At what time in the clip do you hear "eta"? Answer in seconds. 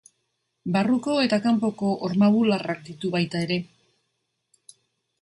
1.25-1.39